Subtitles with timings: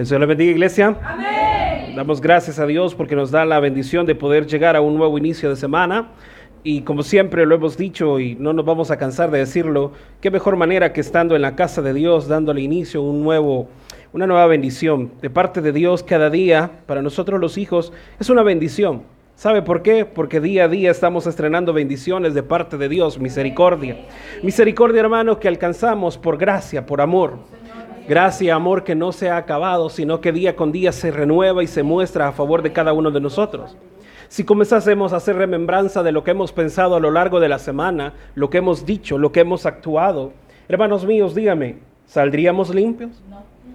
[0.00, 0.96] El Señor le bendiga, iglesia.
[1.94, 5.18] Damos gracias a Dios porque nos da la bendición de poder llegar a un nuevo
[5.18, 6.08] inicio de semana.
[6.62, 9.92] Y como siempre lo hemos dicho y no nos vamos a cansar de decirlo,
[10.22, 13.68] qué mejor manera que estando en la casa de Dios, dándole inicio a un nuevo,
[14.14, 18.42] una nueva bendición de parte de Dios cada día para nosotros los hijos es una
[18.42, 19.02] bendición.
[19.34, 20.06] ¿Sabe por qué?
[20.06, 23.98] Porque día a día estamos estrenando bendiciones de parte de Dios, misericordia.
[24.42, 27.38] Misericordia, hermano, que alcanzamos por gracia, por amor.
[28.10, 31.68] Gracia, amor que no se ha acabado, sino que día con día se renueva y
[31.68, 33.76] se muestra a favor de cada uno de nosotros.
[34.26, 37.60] Si comenzásemos a hacer remembranza de lo que hemos pensado a lo largo de la
[37.60, 40.32] semana, lo que hemos dicho, lo que hemos actuado,
[40.68, 43.12] hermanos míos, dígame, ¿saldríamos limpios?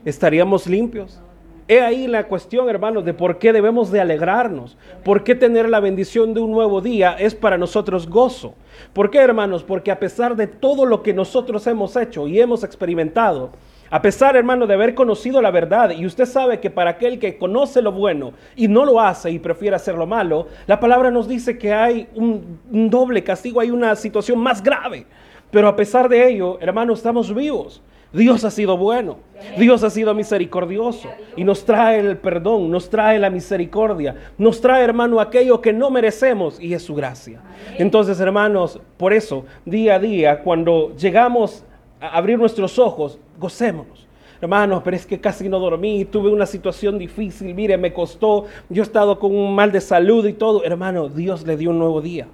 [0.04, 1.22] ¿Estaríamos limpios?
[1.70, 4.78] He ahí la cuestión, hermanos, de por qué debemos de alegrarnos.
[5.06, 8.54] ¿Por qué tener la bendición de un nuevo día es para nosotros gozo?
[8.92, 9.64] ¿Por qué, hermanos?
[9.64, 13.52] Porque a pesar de todo lo que nosotros hemos hecho y hemos experimentado,
[13.89, 17.38] a pesar, hermano, de haber conocido la verdad, y usted sabe que para aquel que
[17.38, 21.27] conoce lo bueno y no lo hace y prefiere hacer lo malo, la palabra nos
[21.27, 25.05] dice que hay un, un doble castigo, hay una situación más grave.
[25.52, 27.81] Pero a pesar de ello, hermano, estamos vivos.
[28.16, 29.17] Dios ha sido bueno,
[29.58, 34.86] Dios ha sido misericordioso y nos trae el perdón, nos trae la misericordia, nos trae,
[34.86, 37.42] hermano, aquello que no merecemos y es su gracia.
[37.77, 44.06] Entonces, hermanos, por eso, día a día, cuando llegamos a abrir nuestros ojos, gocémonos.
[44.42, 48.84] Hermanos, pero es que casi no dormí, tuve una situación difícil, mire, me costó, yo
[48.84, 50.64] he estado con un mal de salud y todo.
[50.64, 52.28] Hermano, Dios le dio un nuevo día.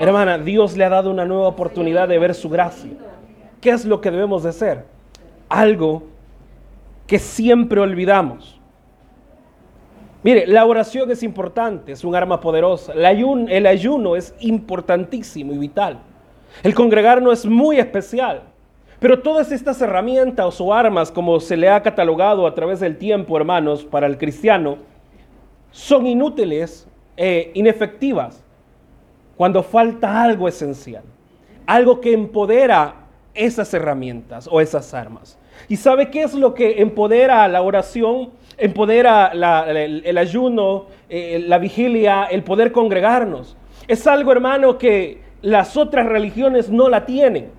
[0.00, 2.90] Hermana, Dios le ha dado una nueva oportunidad de ver su gracia.
[3.60, 4.84] ¿Qué es lo que debemos de hacer?
[5.48, 6.02] Algo
[7.06, 8.60] que siempre olvidamos.
[10.22, 12.92] Mire, la oración es importante, es un arma poderosa.
[12.92, 15.98] El ayuno, el ayuno es importantísimo y vital.
[16.62, 18.42] El congregarnos es muy especial.
[18.98, 23.36] Pero todas estas herramientas o armas, como se le ha catalogado a través del tiempo,
[23.36, 24.78] hermanos, para el cristiano,
[25.70, 28.42] son inútiles e inefectivas
[29.36, 31.02] cuando falta algo esencial,
[31.66, 32.94] algo que empodera
[33.34, 35.38] esas herramientas o esas armas.
[35.68, 38.30] ¿Y sabe qué es lo que empodera la oración?
[38.56, 43.56] Empodera el, ayuno, eh, la vigilia, el poder congregarnos.
[43.88, 47.50] Es algo, hermano, que las otras religiones no la tienen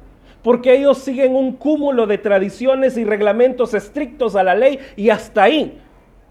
[0.46, 5.42] porque ellos siguen un cúmulo de tradiciones y reglamentos estrictos a la ley y hasta
[5.42, 5.82] ahí.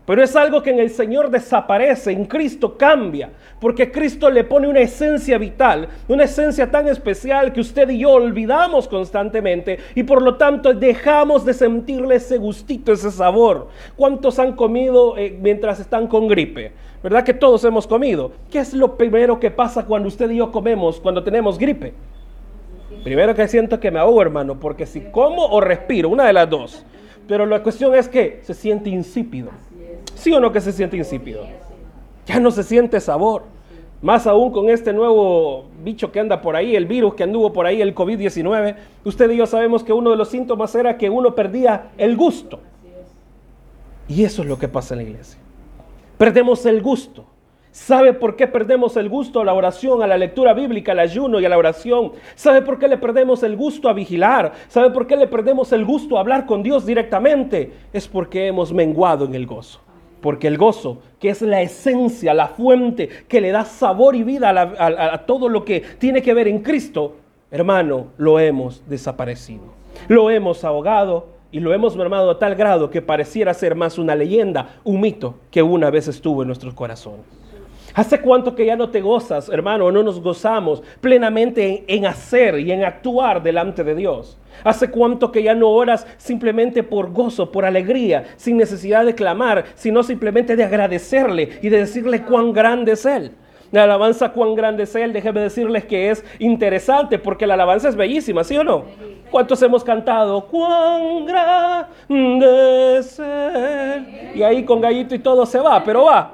[0.07, 4.69] Pero es algo que en el Señor desaparece, en Cristo cambia, porque Cristo le pone
[4.69, 10.23] una esencia vital, una esencia tan especial que usted y yo olvidamos constantemente y por
[10.23, 13.67] lo tanto dejamos de sentirle ese gustito, ese sabor.
[13.97, 16.71] ¿Cuántos han comido eh, mientras están con gripe?
[17.03, 18.31] ¿Verdad que todos hemos comido?
[18.49, 21.95] ¿Qué es lo primero que pasa cuando usted y yo comemos cuando tenemos gripe?
[23.05, 26.49] Primero que siento que me ahogo, hermano, porque si como o respiro, una de las
[26.49, 26.87] dos.
[27.29, 29.51] Pero la cuestión es que se siente insípido.
[30.15, 31.47] ¿Sí o no que se siente insípido?
[32.27, 33.43] Ya no se siente sabor.
[34.01, 37.67] Más aún con este nuevo bicho que anda por ahí, el virus que anduvo por
[37.67, 38.77] ahí, el COVID-19.
[39.05, 42.61] Usted y yo sabemos que uno de los síntomas era que uno perdía el gusto.
[44.09, 45.39] Y eso es lo que pasa en la iglesia.
[46.17, 47.27] Perdemos el gusto.
[47.75, 51.41] ¿Sabe por qué perdemos el gusto a la oración, a la lectura bíblica, al ayuno
[51.41, 52.13] y a la oración?
[52.37, 54.53] ¿Sabe por qué le perdemos el gusto a vigilar?
[54.69, 57.73] ¿Sabe por qué le perdemos el gusto a hablar con Dios directamente?
[57.93, 59.81] Es porque hemos menguado en el gozo.
[60.21, 64.51] Porque el gozo, que es la esencia, la fuente que le da sabor y vida
[64.51, 67.17] a, todo lo que tiene que ver en Cristo,
[67.51, 69.65] hermano, lo hemos desaparecido.
[70.07, 74.15] Lo hemos ahogado, y lo hemos mermado a tal grado que pareciera ser más una
[74.15, 77.44] leyenda, un mito que una vez estuvo en nuestros corazones.
[77.95, 82.73] ¿Hace cuánto que ya no te gozas, hermano, no nos gozamos plenamente en, hacer y
[82.73, 84.37] en actuar delante de Dios?
[84.65, 89.67] ¿Hace cuánto que ya no oras simplemente por gozo, por alegría, sin necesidad de clamar,
[89.77, 93.31] sino simplemente de agradecerle y de decirle cuán grande es Él?
[93.71, 97.95] La alabanza cuán grande es Él, déjeme decirles que es interesante porque la alabanza es
[97.95, 98.87] bellísima, ¿sí o no?
[99.31, 100.47] ¿Cuántos hemos cantado?
[100.47, 104.33] Cuán grande es Él.
[104.35, 106.33] Y ahí con gallito y todo se va, pero va.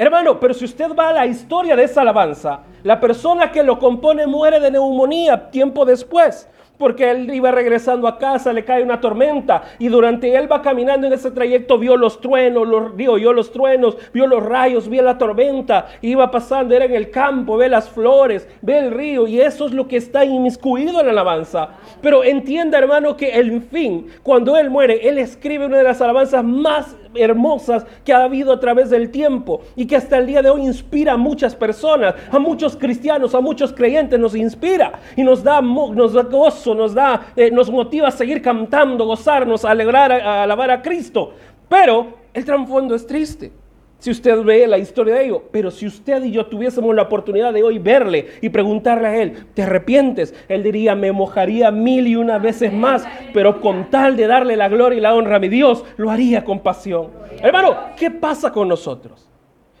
[0.00, 3.80] Hermano, pero si usted va a la historia de esa alabanza, la persona que lo
[3.80, 6.48] compone muere de neumonía tiempo después
[6.78, 11.06] porque él iba regresando a casa, le cae una tormenta y durante él va caminando
[11.06, 15.88] en ese trayecto vio los truenos, vio los truenos, vio los rayos, vio la tormenta,
[16.00, 19.72] iba pasando, era en el campo, ve las flores, ve el río y eso es
[19.72, 21.70] lo que está inmiscuido en la alabanza.
[22.00, 26.44] Pero entienda hermano que el fin, cuando él muere, él escribe una de las alabanzas
[26.44, 30.50] más hermosas que ha habido a través del tiempo y que hasta el día de
[30.50, 35.42] hoy inspira a muchas personas, a muchos cristianos, a muchos creyentes, nos inspira y nos
[35.42, 40.12] da, nos da gozo nos da, eh, nos motiva a seguir cantando, gozarnos, a alegrar,
[40.12, 41.32] a, alabar a Cristo.
[41.68, 43.52] Pero el trasfondo es triste.
[43.98, 47.52] Si usted ve la historia de ellos, pero si usted y yo tuviésemos la oportunidad
[47.52, 50.34] de hoy verle y preguntarle a él, ¿te arrepientes?
[50.48, 53.04] Él diría, me mojaría mil y una veces más,
[53.34, 56.44] pero con tal de darle la gloria y la honra a mi Dios, lo haría
[56.44, 57.08] con pasión.
[57.42, 59.28] Hermano, ¿qué pasa con nosotros?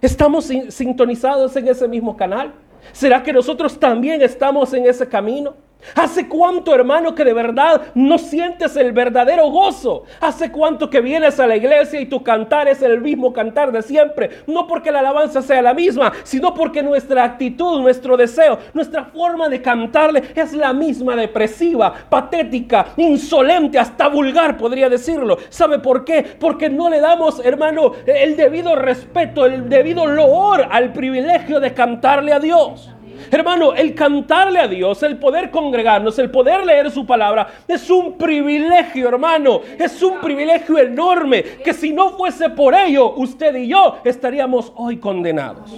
[0.02, 2.54] ¿Estamos sintonizados en ese mismo canal?
[2.90, 5.54] ¿Será que nosotros también estamos en ese camino?
[5.94, 10.04] ¿Hace cuánto, hermano, que de verdad no sientes el verdadero gozo?
[10.20, 13.82] ¿Hace cuánto que vienes a la iglesia y tu cantar es el mismo cantar de
[13.82, 14.30] siempre?
[14.46, 19.48] No porque la alabanza sea la misma, sino porque nuestra actitud, nuestro deseo, nuestra forma
[19.48, 25.38] de cantarle es la misma, depresiva, patética, insolente, hasta vulgar, podría decirlo.
[25.48, 26.22] ¿Sabe por qué?
[26.38, 32.32] Porque no le damos, hermano, el debido respeto, el debido loor al privilegio de cantarle
[32.32, 32.90] a Dios.
[33.30, 38.16] Hermano, el cantarle a Dios, el poder congregarnos, el poder leer su palabra, es un
[38.16, 39.60] privilegio, hermano.
[39.78, 44.98] Es un privilegio enorme que si no fuese por ello, usted y yo estaríamos hoy
[44.98, 45.70] condenados.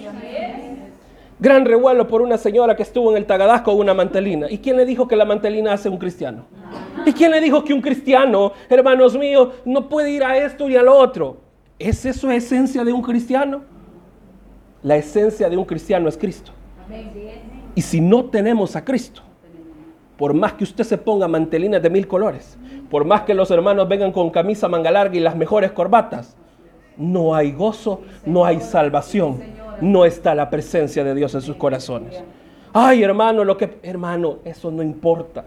[1.39, 4.47] Gran revuelo por una señora que estuvo en el Tagadasco con una mantelina.
[4.51, 6.45] ¿Y quién le dijo que la mantelina hace un cristiano?
[7.07, 10.77] ¿Y quién le dijo que un cristiano, hermanos míos, no puede ir a esto y
[10.77, 11.39] al otro?
[11.79, 13.63] ¿Es eso esencia de un cristiano?
[14.83, 16.53] La esencia de un cristiano es Cristo.
[17.75, 19.23] Y si no tenemos a Cristo,
[20.17, 22.59] por más que usted se ponga mantelinas de mil colores,
[22.91, 26.37] por más que los hermanos vengan con camisa manga larga y las mejores corbatas,
[26.97, 29.41] no hay gozo, no hay salvación,
[29.81, 32.23] no está la presencia de Dios en sus corazones.
[32.73, 35.45] Ay, hermano, lo que hermano, eso no importa.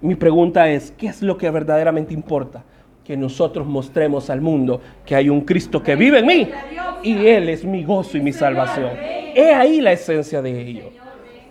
[0.00, 2.64] Mi pregunta es, ¿qué es lo que verdaderamente importa?
[3.04, 6.48] Que nosotros mostremos al mundo que hay un Cristo que vive en mí
[7.02, 9.19] y Él es mi gozo y mi salvación.
[9.34, 10.84] He ahí la esencia de ello.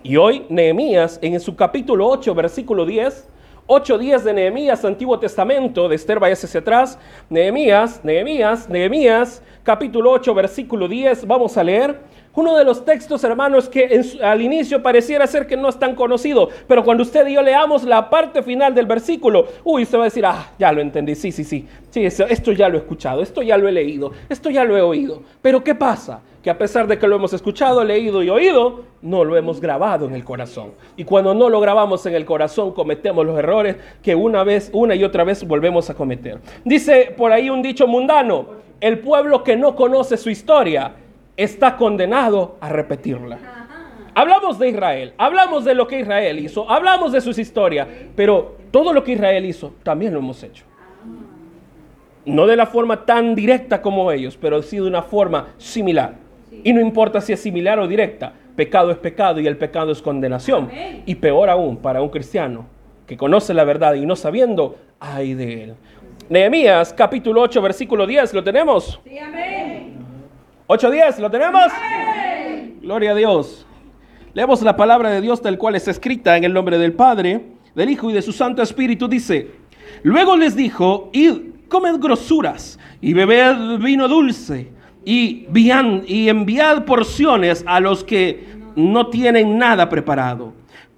[0.04, 3.28] Y hoy Nehemías en su capítulo 8, versículo 10,
[3.68, 6.98] 8 días de Nehemías, Antiguo Testamento, de Esther, vayas hacia atrás,
[7.30, 12.00] Nehemías, Nehemías, Nehemías, capítulo 8, versículo 10, vamos a leer.
[12.34, 16.48] Uno de los textos, hermanos, que al inicio pareciera ser que no es tan conocido,
[16.68, 20.06] pero cuando usted y yo leamos la parte final del versículo, uy, se va a
[20.06, 23.42] decir, ah, ya lo entendí, sí, sí, sí, sí, esto ya lo he escuchado, esto
[23.42, 25.22] ya lo he leído, esto ya lo he oído.
[25.42, 26.22] Pero ¿qué pasa?
[26.50, 30.08] Que a pesar de que lo hemos escuchado, leído y oído, no lo hemos grabado
[30.08, 30.72] en el corazón.
[30.98, 34.96] Y cuando no lo grabamos en el corazón, cometemos los errores que una vez, una
[34.96, 36.40] y otra vez volvemos a cometer.
[36.66, 38.48] Dice por ahí un dicho mundano,
[38.82, 40.94] el pueblo que no conoce su historia
[41.38, 43.38] está condenado a repetirla.
[44.16, 48.92] Hablamos de Israel, hablamos de lo que Israel hizo, hablamos de sus historias, pero todo
[48.92, 50.66] lo que Israel hizo también lo hemos hecho.
[52.26, 56.28] No de la forma tan directa como ellos, pero sí de una forma similar.
[56.64, 60.02] Y no importa si es similar o directa, pecado es pecado y el pecado es
[60.02, 60.70] condenación.
[61.06, 62.66] Y peor aún para un cristiano
[63.08, 65.76] que conoce la verdad y no sabiendo, ay de él.
[66.30, 69.00] Nehemías capítulo 8 versículo 10, ¿lo tenemos?
[69.04, 69.94] Sí, amén.
[70.68, 71.64] 8.10, ¿lo tenemos?
[72.82, 73.66] Gloria a Dios.
[74.36, 77.42] Leemos la palabra de Dios tal cual es escrita en el nombre del Padre,
[77.74, 79.08] del Hijo y de su Santo Espíritu.
[79.08, 79.48] Dice,
[80.04, 81.38] luego les dijo, id,
[81.68, 85.48] comed grosuras y bebed vino dulce y,
[86.08, 88.44] y enviad porciones a los que
[88.76, 90.54] no tienen nada preparado.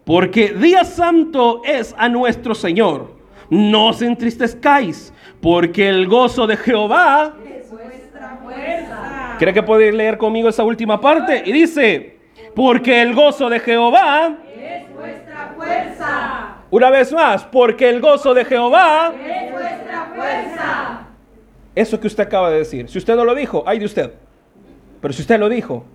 [0.05, 3.19] Porque día santo es a nuestro Señor.
[3.49, 9.35] No os entristezcáis, porque el gozo de Jehová es vuestra fuerza.
[9.37, 11.43] ¿Cree que puede leer conmigo esa última parte?
[11.45, 12.17] Y dice,
[12.55, 16.57] porque el gozo de Jehová es vuestra fuerza.
[16.69, 20.90] Una vez más, porque el gozo de Jehová es vuestra fuerza.
[21.75, 22.89] Eso que usted acaba de decir.
[22.89, 24.11] Si usted no lo dijo, hay de usted.
[25.01, 25.85] Pero si usted lo dijo,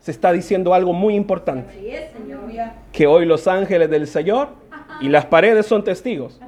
[0.00, 1.74] se está diciendo algo muy importante.
[2.92, 4.48] Que hoy los ángeles del Señor
[5.00, 6.40] y las paredes son testigos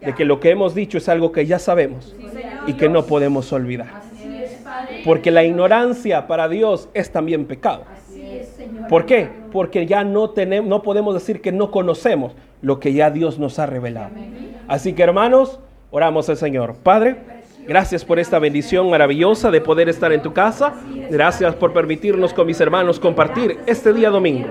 [0.00, 2.14] de que lo que hemos dicho es algo que ya sabemos
[2.66, 4.02] y que no podemos olvidar.
[5.04, 7.84] Porque la ignorancia para Dios es también pecado.
[8.88, 9.28] ¿Por qué?
[9.52, 13.58] Porque ya no, tenemos, no podemos decir que no conocemos lo que ya Dios nos
[13.58, 14.10] ha revelado.
[14.68, 15.60] Así que hermanos,
[15.90, 16.76] oramos al Señor.
[16.82, 17.16] Padre,
[17.66, 20.74] gracias por esta bendición maravillosa de poder estar en tu casa.
[21.10, 24.48] Gracias por permitirnos con mis hermanos compartir este día domingo.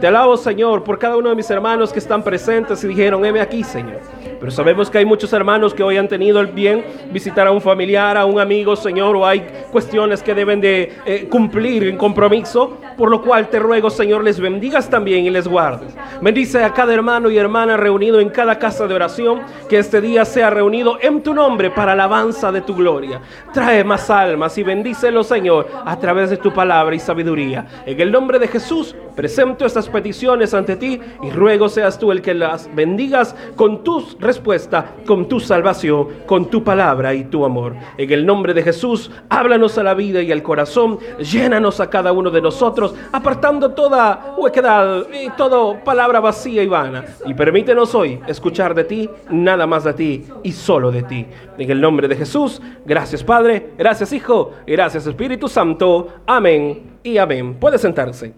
[0.00, 3.40] Te alabo, Señor, por cada uno de mis hermanos que están presentes y dijeron, heme
[3.40, 4.00] aquí, Señor.
[4.42, 7.60] Pero sabemos que hay muchos hermanos que hoy han tenido el bien visitar a un
[7.60, 12.78] familiar, a un amigo, Señor, o hay cuestiones que deben de eh, cumplir en compromiso,
[12.96, 15.96] por lo cual te ruego, Señor, les bendigas también y les guardes.
[16.20, 20.24] Bendice a cada hermano y hermana reunido en cada casa de oración, que este día
[20.24, 23.20] sea reunido en tu nombre para alabanza de tu gloria.
[23.52, 27.64] Trae más almas y bendícelo, Señor, a través de tu palabra y sabiduría.
[27.86, 32.22] En el nombre de Jesús presento estas peticiones ante ti y ruego seas tú el
[32.22, 34.00] que las bendigas con tu
[34.32, 37.74] respuesta, con tu salvación, con tu palabra y tu amor.
[37.98, 42.12] En el nombre de Jesús, háblanos a la vida y al corazón, llénanos a cada
[42.12, 47.04] uno de nosotros, apartando toda huequedad y toda palabra vacía y vana.
[47.26, 51.26] Y permítenos hoy escuchar de ti, nada más de ti y solo de ti.
[51.58, 56.08] En el nombre de Jesús, gracias Padre, gracias Hijo, gracias Espíritu Santo.
[56.26, 57.54] Amén y amén.
[57.54, 58.32] Puede sentarse.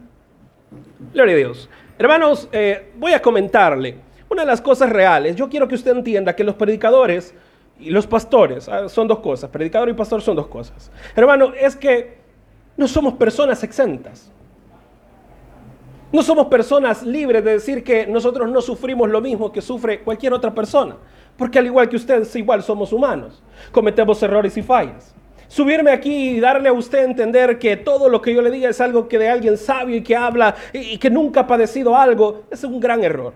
[1.12, 1.70] Gloria a Dios.
[1.96, 3.98] Hermanos, eh, voy a comentarle
[4.28, 5.36] una de las cosas reales.
[5.36, 7.34] Yo quiero que usted entienda que los predicadores
[7.78, 9.50] y los pastores ah, son dos cosas.
[9.50, 10.90] Predicador y pastor son dos cosas.
[11.14, 12.18] Hermano, es que
[12.76, 14.30] no somos personas exentas.
[16.12, 20.32] No somos personas libres de decir que nosotros no sufrimos lo mismo que sufre cualquier
[20.32, 20.96] otra persona.
[21.36, 23.42] Porque al igual que ustedes, igual somos humanos.
[23.72, 25.14] Cometemos errores y fallas
[25.54, 28.68] subirme aquí y darle a usted a entender que todo lo que yo le diga
[28.68, 32.42] es algo que de alguien sabio y que habla y que nunca ha padecido algo,
[32.50, 33.32] es un gran error.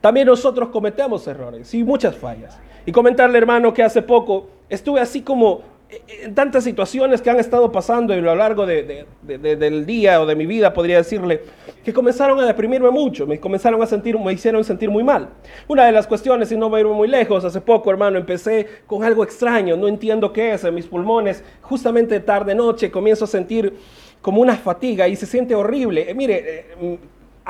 [0.00, 2.58] También nosotros cometemos errores y muchas fallas.
[2.86, 7.72] Y comentarle, hermano, que hace poco estuve así como en tantas situaciones que han estado
[7.72, 11.42] pasando a lo largo del día o de mi vida, podría decirle,
[11.82, 15.30] que comenzaron a deprimirme mucho, me comenzaron a sentir, me hicieron sentir muy mal.
[15.66, 18.66] Una de las cuestiones, y no voy a irme muy lejos, hace poco, hermano, empecé
[18.86, 23.28] con algo extraño, no entiendo qué es, en mis pulmones, justamente tarde noche, comienzo a
[23.28, 23.74] sentir
[24.20, 26.10] como una fatiga y se siente horrible.
[26.10, 26.98] Eh, mire, eh,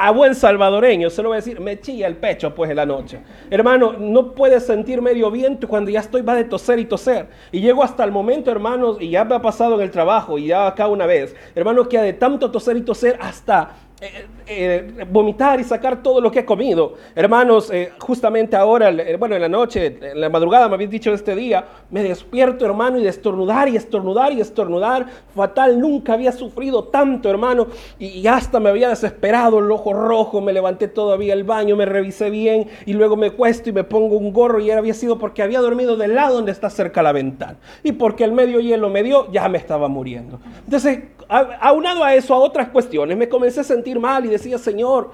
[0.01, 2.87] a buen salvadoreño, se lo voy a decir, me chilla el pecho pues en la
[2.87, 3.19] noche.
[3.51, 7.27] Hermano, no puedes sentir medio viento cuando ya estoy va de toser y toser.
[7.51, 10.47] Y llego hasta el momento, hermanos, y ya me ha pasado en el trabajo y
[10.47, 15.59] ya acá una vez, hermano, que de tanto toser y toser hasta eh, eh, vomitar
[15.59, 16.95] y sacar todo lo que he comido.
[17.17, 21.35] Hermanos, eh, justamente ahora, bueno, en la noche, en la madrugada me habéis dicho este
[21.35, 25.07] día, me despierto, hermano, y de estornudar y estornudar y estornudar.
[25.35, 27.67] Fatal, nunca había sufrido tanto, hermano,
[27.99, 32.31] y, hasta me había desesperado, el ojo rojo, me levanté todavía al baño, me revisé
[32.31, 35.61] bien y luego me cuesto y me pongo un gorro y había sido porque había
[35.61, 37.57] dormido del lado donde está cerca la ventana.
[37.83, 40.39] Y porque el medio hielo me dio, ya me estaba muriendo.
[40.65, 45.11] Entonces, aunado a eso, a otras cuestiones, me comencé a sentir mal y decía, Señor,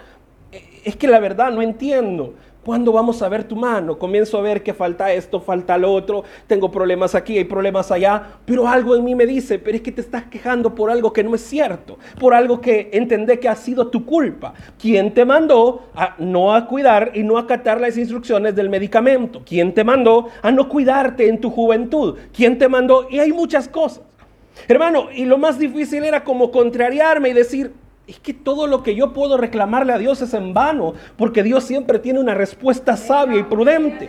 [0.53, 2.35] e, es que la verdad no entiendo.
[2.65, 3.99] ¿Cuándo vamos a ver tu mano?
[3.99, 8.23] Comienzo a ver que falta esto, falta lo otro, tengo problemas aquí, hay problemas allá,
[8.47, 11.23] pero algo en mí me dice, pero es que te estás quejando por algo que
[11.23, 14.55] no es cierto, por algo que entendé que ha sido tu culpa.
[14.81, 19.43] ¿Quién te mandó a no a cuidar y no acatar las instrucciones del medicamento?
[19.45, 22.17] ¿Quién te mandó a no cuidarte en tu juventud?
[22.35, 23.09] ¿Quién te mandó?
[23.11, 24.01] Y hay muchas cosas.
[24.69, 27.73] Hermano, y lo más difícil era como contrariarme y decir,
[28.07, 31.65] es que todo lo que yo puedo reclamarle a Dios es en vano, porque Dios
[31.65, 34.09] siempre tiene una respuesta sabia y prudente.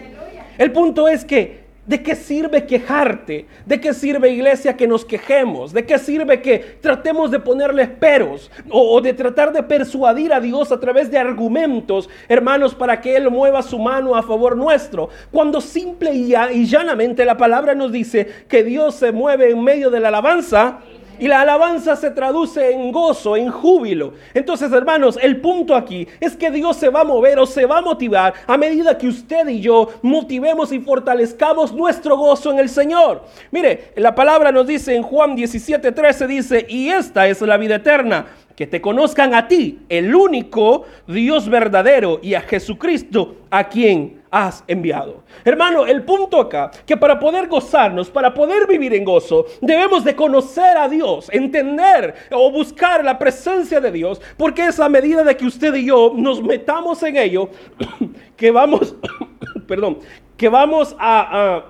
[0.58, 3.46] El punto es que ¿De qué sirve quejarte?
[3.64, 5.72] ¿De qué sirve iglesia que nos quejemos?
[5.72, 10.72] ¿De qué sirve que tratemos de ponerle peros o, de tratar de persuadir a Dios
[10.72, 15.10] a través de argumentos, hermanos, para que Él mueva su mano a favor nuestro?
[15.32, 20.00] Cuando simple y llanamente la palabra nos dice que Dios se mueve en medio de
[20.00, 20.80] la alabanza
[21.20, 24.14] y la alabanza se traduce en gozo, en júbilo.
[24.34, 27.80] Entonces, hermanos, el punto aquí es que Dios se va a mover o se va
[27.80, 32.70] a motivar a medida que usted y yo motivemos y fortalezcamos nuestro gozo en el
[32.70, 33.24] Señor.
[33.52, 38.26] Mire, la palabra nos dice en Juan 17:13 dice, "Y esta es la vida eterna,
[38.56, 44.66] que te conozcan a ti, el único Dios verdadero, y a Jesucristo, a quien has
[44.68, 45.24] enviado.
[45.46, 50.14] Hermano, el punto acá, que para poder gozarnos, para poder vivir en gozo, debemos de
[50.14, 55.38] conocer a Dios, entender o buscar la presencia de Dios, porque es a medida de
[55.38, 57.50] que usted y yo nos metamos en ello,
[58.36, 58.94] que vamos,
[59.68, 60.00] perdón,
[60.36, 61.64] que vamos a,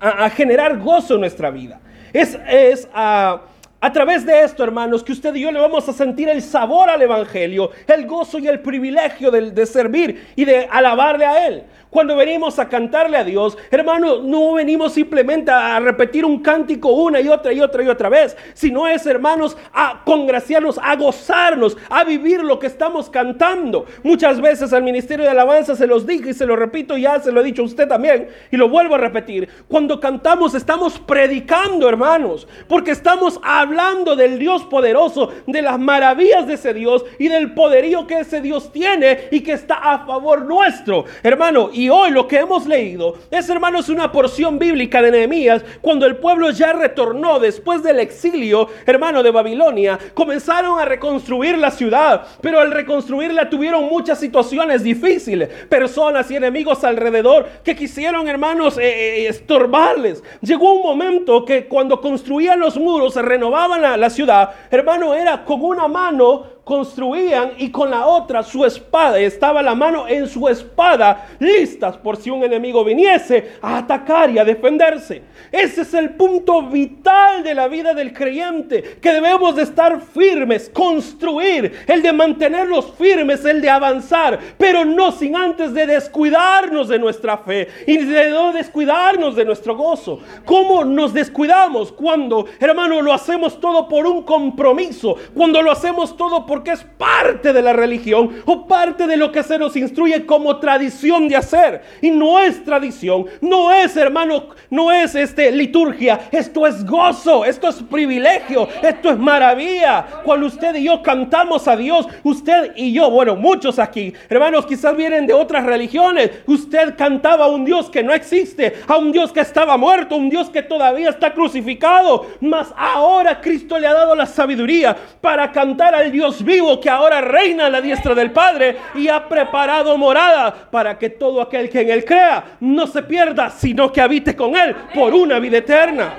[0.00, 1.80] a, generar gozo en nuestra vida.
[2.12, 3.40] Es, es a
[3.84, 6.88] a través de esto, hermanos, que usted y yo le vamos a sentir el sabor
[6.88, 11.64] al Evangelio, el gozo y el privilegio de, servir y de alabarle a Él.
[11.90, 17.20] Cuando venimos a cantarle a Dios, hermano, no venimos simplemente a repetir un cántico una
[17.20, 22.02] y otra y otra y otra vez, sino es, hermanos, a congraciarnos, a gozarnos, a
[22.02, 23.84] vivir lo que estamos cantando.
[24.02, 27.30] Muchas veces al Ministerio de Alabanza se los dije y se lo repito, ya se
[27.30, 29.48] lo he dicho a usted también, y lo vuelvo a repetir.
[29.68, 33.73] Cuando cantamos estamos predicando, hermanos, porque estamos hablando
[34.16, 38.70] del Dios poderoso, de las maravillas de ese Dios y del poderío que ese Dios
[38.72, 41.70] tiene y que está a favor nuestro, hermano.
[41.72, 46.16] Y hoy lo que hemos leído es, hermanos, una porción bíblica de Nehemías, cuando el
[46.16, 52.60] pueblo ya retornó después del exilio, hermano, de Babilonia, comenzaron a reconstruir la ciudad, pero
[52.60, 59.28] al reconstruirla tuvieron muchas situaciones difíciles, personas y enemigos alrededor que quisieron, hermanos, eh, eh,
[59.28, 60.22] estorbarles.
[60.40, 63.22] Llegó un momento que cuando construían los muros, se
[63.64, 68.64] renovaban la, la ciudad, hermano, era con una mano construían y con la otra su
[68.64, 69.18] espada.
[69.18, 74.38] Estaba la mano en su espada, listas por si un enemigo viniese a atacar y
[74.38, 75.22] a defenderse.
[75.52, 80.70] Ese es el punto vital de la vida del creyente, que debemos de estar firmes,
[80.72, 86.98] construir, el de mantenernos firmes, el de avanzar, pero no sin antes de descuidarnos de
[86.98, 90.20] nuestra fe y de no descuidarnos de nuestro gozo.
[90.44, 96.46] ¿Cómo nos descuidamos cuando, hermano, lo hacemos todo por un compromiso, cuando lo hacemos todo
[96.54, 100.60] porque es parte de la religión o parte de lo que se nos instruye como
[100.60, 101.82] tradición de hacer?
[102.00, 107.68] Y no es tradición, no es, hermano, no es este liturgia, esto es gozo, esto
[107.68, 110.06] es privilegio, esto es maravilla.
[110.22, 114.96] Cuando usted y yo cantamos a Dios, usted y yo, bueno, muchos aquí, hermanos, quizás
[114.96, 119.32] vienen de otras religiones, usted cantaba a un Dios que no existe, a un Dios
[119.32, 124.14] que estaba muerto, un Dios que todavía está crucificado, mas ahora Cristo le ha dado
[124.14, 128.76] la sabiduría para cantar al Dios vivo que ahora reina a la diestra del Padre
[128.94, 133.50] y ha preparado morada para que todo aquel que en él crea no se pierda,
[133.50, 136.14] sino que habite con él por una vida eterna.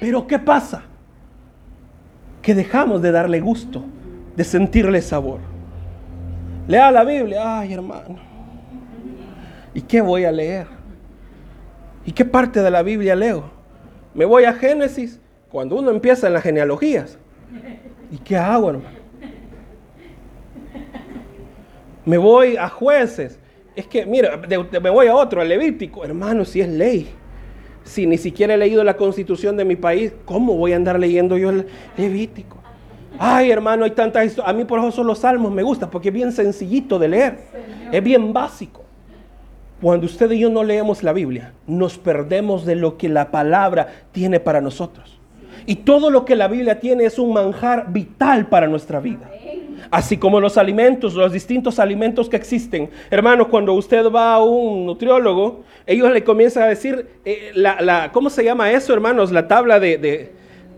[0.00, 0.82] Pero ¿qué pasa?
[2.40, 3.84] Que dejamos de darle gusto,
[4.36, 5.40] de sentirle sabor.
[6.66, 8.18] Lea la Biblia, ay hermano.
[9.74, 10.66] ¿Y qué voy a leer?
[12.04, 13.50] ¿Y qué parte de la Biblia leo?
[14.14, 17.18] Me voy a Génesis cuando uno empieza en las genealogías.
[18.10, 18.98] ¿Y qué hago, hermano?
[22.08, 23.38] Me voy a jueces.
[23.76, 24.40] Es que, mira,
[24.80, 26.06] me voy a otro, a Levítico.
[26.06, 27.06] Hermano, si es ley
[27.84, 31.36] si ni siquiera he leído la constitución de mi país, ¿cómo voy a andar leyendo
[31.36, 31.66] yo el
[31.98, 32.56] Levítico?
[33.18, 34.54] Ay, hermano, hay tantas historias.
[34.54, 37.38] A mí por eso son los salmos me gusta, porque es bien sencillito de leer.
[37.92, 38.84] Es bien básico.
[39.82, 43.88] Cuando usted y yo no leemos la Biblia, nos perdemos de lo que la palabra
[44.12, 45.20] tiene para nosotros.
[45.66, 49.30] Y todo lo que la Biblia tiene es un manjar vital para nuestra vida
[49.90, 52.90] así como los alimentos, los distintos alimentos que existen.
[53.10, 58.30] Hermanos, cuando usted va a un nutriólogo, ellos le comienzan a decir, eh, la, ¿cómo
[58.30, 59.32] se llama eso, hermanos?
[59.32, 60.32] La tabla de, de,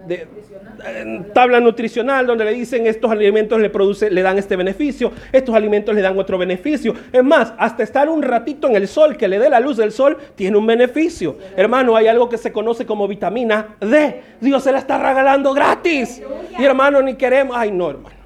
[0.09, 5.55] eh, tabla nutricional donde le dicen estos alimentos le produce, le dan este beneficio, estos
[5.55, 6.95] alimentos le dan otro beneficio.
[7.13, 9.93] Es más, hasta estar un ratito en el sol, que le dé la luz del
[9.93, 11.37] sol, tiene un beneficio.
[11.57, 14.23] Hermano, hay algo que se conoce como vitamina D.
[14.41, 16.23] Dios se la está regalando gratis.
[16.59, 18.20] Y hermano, ni queremos, ay no, hermano.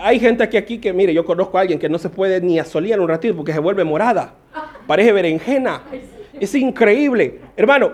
[0.00, 3.00] Hay gente aquí, que, mire, yo conozco a alguien que no se puede ni asolear
[3.00, 4.34] un ratito porque se vuelve morada.
[4.86, 5.82] Parece berenjena.
[6.38, 7.40] Es increíble.
[7.56, 7.92] Hermano,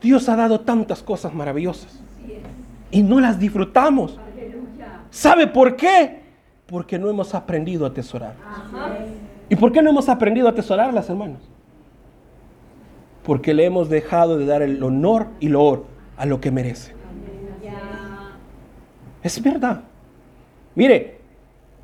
[0.00, 2.00] Dios ha dado tantas cosas maravillosas
[2.90, 4.18] y no las disfrutamos.
[5.10, 6.20] ¿Sabe por qué?
[6.66, 8.34] Porque no hemos aprendido a atesorar.
[9.48, 11.40] ¿Y por qué no hemos aprendido a atesorarlas, hermanos?
[13.24, 15.84] Porque le hemos dejado de dar el honor y loor
[16.16, 16.94] a lo que merece.
[19.22, 19.82] Es verdad.
[20.80, 21.18] Mire,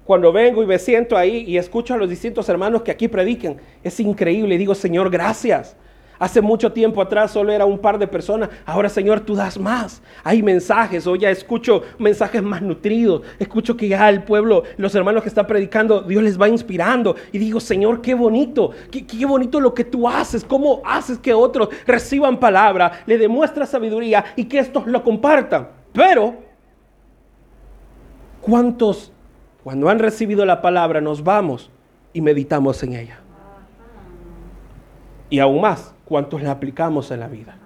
[0.06, 3.58] cuando vengo y me siento ahí y escucho a los distintos hermanos que aquí predican,
[3.84, 4.56] es increíble.
[4.56, 5.76] Digo, Señor, gracias.
[6.18, 8.48] Hace mucho tiempo atrás solo era un par de personas.
[8.64, 10.00] Ahora, Señor, tú das más.
[10.24, 11.06] Hay mensajes.
[11.06, 13.20] Hoy ya escucho mensajes más nutridos.
[13.38, 17.16] Escucho que ya el pueblo, los hermanos que están predicando, Dios les va inspirando.
[17.32, 18.70] Y digo, Señor, qué bonito.
[18.90, 20.42] Qué, qué bonito lo que tú haces.
[20.42, 25.68] Cómo haces que otros reciban palabra, le demuestras sabiduría y que estos lo compartan.
[25.92, 26.45] Pero
[28.46, 29.10] ¿Cuántos,
[29.64, 31.68] cuando han recibido la palabra, nos vamos
[32.12, 33.18] y meditamos en ella?
[35.28, 37.56] Y aún más, ¿cuántos la aplicamos en la vida?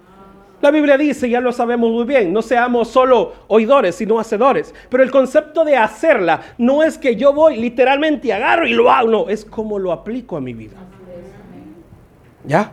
[0.62, 4.74] La Biblia dice, ya lo sabemos muy bien, no seamos solo oidores, sino hacedores.
[4.88, 8.90] Pero el concepto de hacerla no es que yo voy literalmente y agarro y lo
[8.90, 10.78] hago, no, es como lo aplico a mi vida.
[12.46, 12.72] ¿Ya?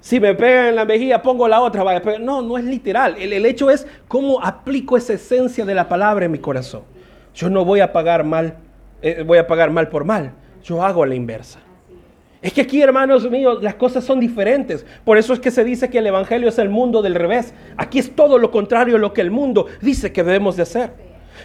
[0.00, 1.84] Si me pegan en la mejilla, pongo la otra.
[1.84, 3.14] Vaya, no, no es literal.
[3.18, 6.82] El, el hecho es cómo aplico esa esencia de la palabra en mi corazón.
[7.34, 8.56] Yo no voy a pagar mal,
[9.02, 10.32] eh, voy a pagar mal por mal.
[10.62, 11.60] Yo hago la inversa.
[12.40, 14.84] Es que aquí, hermanos míos, las cosas son diferentes.
[15.04, 17.54] Por eso es que se dice que el Evangelio es el mundo del revés.
[17.76, 20.92] Aquí es todo lo contrario a lo que el mundo dice que debemos de hacer.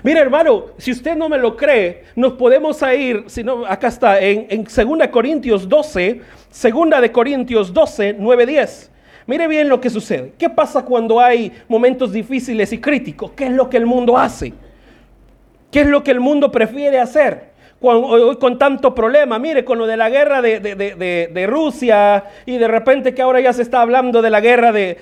[0.03, 4.19] Mire, hermano, si usted no me lo cree, nos podemos ir, si no, acá está,
[4.19, 6.21] en, en 2 Corintios 12,
[6.51, 8.91] 2 de Corintios 12, 9, 10.
[9.25, 10.33] Mire bien lo que sucede.
[10.37, 13.31] ¿Qué pasa cuando hay momentos difíciles y críticos?
[13.31, 14.53] ¿Qué es lo que el mundo hace?
[15.71, 17.49] ¿Qué es lo que el mundo prefiere hacer?
[17.79, 23.13] Con, con tanto problema, mire, con lo de la guerra de, Rusia y de repente
[23.13, 24.97] que ahora ya se está hablando de la guerra de,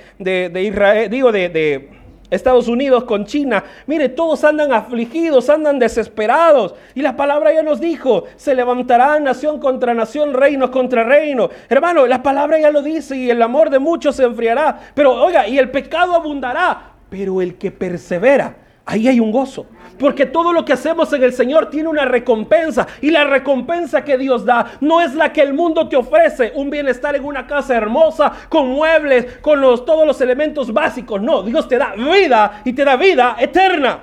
[0.64, 1.90] Israel, digo, de,
[2.30, 3.64] Estados Unidos con China.
[3.86, 6.76] Mire, todos andan afligidos, andan desesperados.
[6.94, 11.50] Y la palabra ya nos dijo, se levantará nación contra nación, reino contra reino.
[11.70, 14.78] Hermano, la palabra ya lo dice y el amor de muchos se enfriará.
[14.94, 16.92] Pero oiga, y el pecado abundará.
[17.10, 19.68] Pero el que persevera ahí hay un gozo.
[20.00, 22.88] Porque todo lo que hacemos en el Señor tiene una recompensa.
[23.02, 26.54] Y la recompensa que Dios da no es la que el mundo te ofrece.
[26.56, 31.22] Un bienestar en una casa hermosa, con muebles, con los, todos los elementos básicos.
[31.22, 34.00] No, Dios te da vida y te da vida eterna.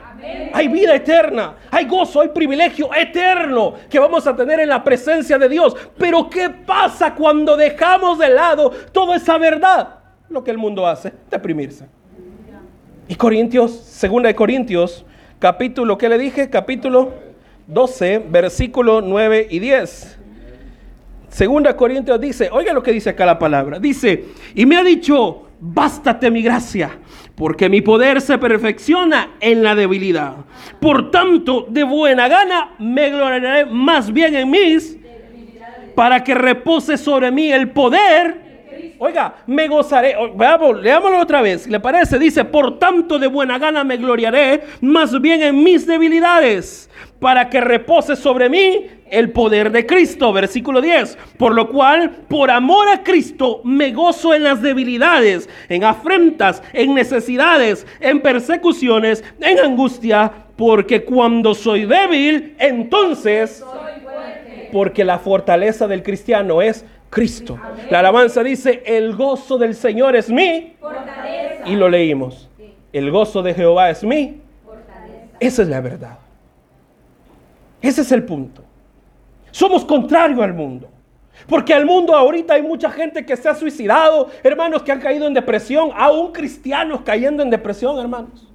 [0.53, 5.39] Hay vida eterna, hay gozo, hay privilegio eterno que vamos a tener en la presencia
[5.39, 5.77] de Dios.
[5.99, 9.99] Pero ¿qué pasa cuando dejamos de lado toda esa verdad?
[10.31, 11.87] Lo que el mundo hace, deprimirse.
[13.07, 15.05] Y Corintios, segunda de Corintios,
[15.39, 16.49] capítulo, ¿qué le dije?
[16.49, 17.13] Capítulo
[17.67, 20.19] 12, versículo 9 y 10.
[21.29, 23.79] Segunda Corintios dice, oiga lo que dice acá la palabra.
[23.79, 26.93] Dice, y me ha dicho, bástate mi gracia,
[27.35, 30.37] porque mi poder se perfecciona en la debilidad.
[30.81, 34.97] Por tanto, de buena gana me gloriaré más bien en mis,
[35.95, 38.44] para que repose sobre mí el poder
[39.05, 40.17] Oiga, me gozaré.
[40.35, 41.67] Veamos, leámoslo otra vez.
[41.67, 42.19] ¿Le parece?
[42.19, 46.89] Dice, por tanto de buena gana me gloriaré, más bien en mis debilidades,
[47.19, 50.33] para que repose sobre mí el poder de Cristo.
[50.33, 51.19] Versículo 10.
[51.37, 56.95] Por lo cual, por amor a Cristo, me gozo en las debilidades, en afrentas, en
[56.95, 63.63] necesidades, en persecuciones, en angustia, porque cuando soy débil, entonces...
[64.73, 66.85] Porque la fortaleza del cristiano es
[67.15, 67.57] Cristo.
[67.91, 70.75] La alabanza dice, el gozo del Señor es mi.
[71.65, 72.51] Y lo leímos.
[72.93, 74.41] El gozo de Jehová es mi.
[75.39, 76.19] Esa es la verdad.
[77.81, 78.65] Ese es el punto.
[79.53, 80.89] Somos contrario al mundo.
[81.47, 85.29] Porque al mundo ahorita hay mucha gente que se ha suicidado, hermanos que han caído
[85.29, 88.53] en depresión, aún cristianos cayendo en depresión, hermanos.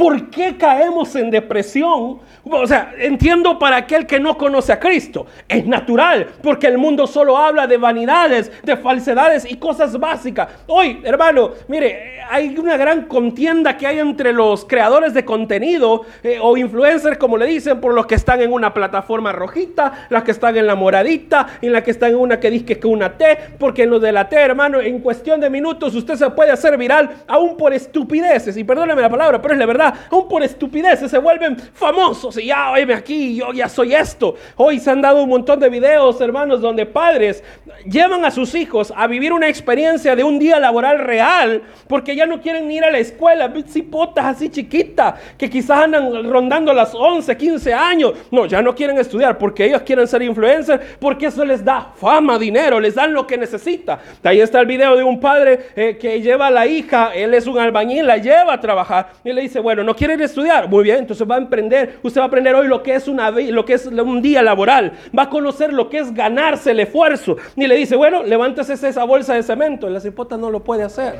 [0.00, 2.20] ¿Por qué caemos en depresión?
[2.42, 5.26] O sea, entiendo para aquel que no conoce a Cristo.
[5.46, 10.48] Es natural, porque el mundo solo habla de vanidades, de falsedades y cosas básicas.
[10.68, 16.38] Hoy, hermano, mire, hay una gran contienda que hay entre los creadores de contenido eh,
[16.40, 20.30] o influencers, como le dicen, por los que están en una plataforma rojita, las que
[20.30, 23.36] están en la moradita, en la que están en una que dice que una T,
[23.58, 26.78] porque en lo de la T, hermano, en cuestión de minutos usted se puede hacer
[26.78, 28.56] viral aún por estupideces.
[28.56, 32.46] Y perdóneme la palabra, pero es la verdad aún por estupideces se vuelven famosos y
[32.46, 34.34] ya, oíme aquí, yo ya soy esto.
[34.56, 37.42] Hoy se han dado un montón de videos, hermanos, donde padres
[37.84, 42.26] llevan a sus hijos a vivir una experiencia de un día laboral real porque ya
[42.26, 47.36] no quieren ir a la escuela, cipotas así chiquitas que quizás andan rondando las 11,
[47.36, 48.12] 15 años.
[48.30, 52.38] No, ya no quieren estudiar porque ellos quieren ser influencers, porque eso les da fama,
[52.38, 54.00] dinero, les dan lo que necesita.
[54.22, 57.46] Ahí está el video de un padre eh, que lleva a la hija, él es
[57.46, 60.68] un albañil, la lleva a trabajar y le dice, bueno, no quieren estudiar.
[60.68, 61.98] Muy bien, entonces va a emprender.
[62.02, 64.92] Usted va a aprender hoy lo que es, una, lo que es un día laboral.
[65.16, 67.36] Va a conocer lo que es ganarse el esfuerzo.
[67.56, 69.88] Y le dice, bueno, levántese esa bolsa de cemento.
[69.88, 71.14] La cipota no lo puede hacer.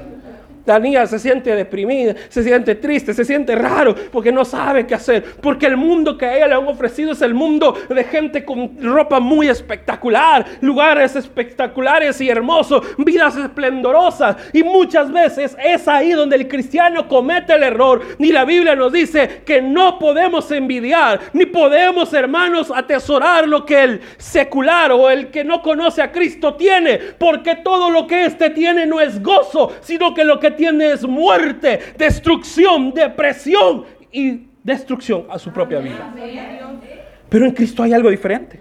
[0.70, 4.94] La niña se siente deprimida, se siente triste, se siente raro porque no sabe qué
[4.94, 5.24] hacer.
[5.42, 8.80] Porque el mundo que a ella le han ofrecido es el mundo de gente con
[8.80, 14.36] ropa muy espectacular, lugares espectaculares y hermosos, vidas esplendorosas.
[14.52, 18.02] Y muchas veces es ahí donde el cristiano comete el error.
[18.20, 23.82] Ni la Biblia nos dice que no podemos envidiar, ni podemos, hermanos, atesorar lo que
[23.82, 26.96] el secular o el que no conoce a Cristo tiene.
[26.96, 31.06] Porque todo lo que éste tiene no es gozo, sino que lo que tiene es
[31.06, 36.12] muerte, destrucción, depresión y destrucción a su propia vida.
[37.30, 38.60] Pero en Cristo hay algo diferente.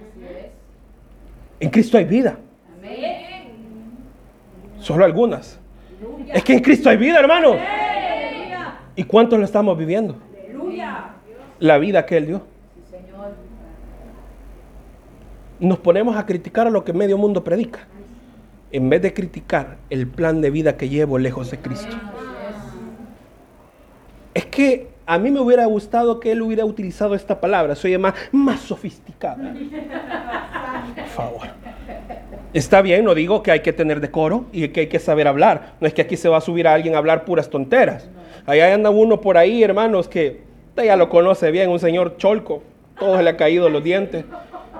[1.59, 2.37] En Cristo hay vida.
[4.79, 5.59] Solo algunas.
[6.33, 7.57] Es que en Cristo hay vida, hermano.
[8.95, 10.15] ¿Y cuántos lo estamos viviendo?
[11.59, 12.41] La vida que Él dio.
[15.59, 17.89] Nos ponemos a criticar a lo que medio mundo predica
[18.71, 21.95] en vez de criticar el plan de vida que llevo lejos de Cristo.
[24.33, 28.13] Es que a mí me hubiera gustado que él hubiera utilizado esta palabra, soy más,
[28.31, 29.53] más sofisticada.
[30.95, 31.47] Por favor.
[32.53, 35.73] Está bien, no digo que hay que tener decoro y que hay que saber hablar.
[35.79, 38.09] No es que aquí se va a subir a alguien a hablar puras tonteras.
[38.45, 40.41] Allá anda uno por ahí, hermanos, que
[40.75, 42.63] ya lo conoce bien, un señor cholco.
[42.99, 44.25] Todo le ha caído los dientes